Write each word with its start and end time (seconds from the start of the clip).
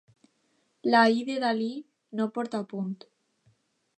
La 0.93 1.01
i 1.17 1.19
de 1.27 1.35
Dalí 1.43 1.69
no 2.21 2.27
porta 2.39 2.65
punt. 2.75 2.97